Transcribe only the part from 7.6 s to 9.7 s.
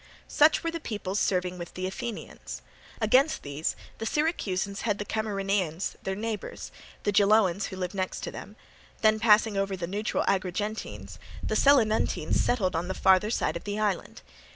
who live next to them; then passing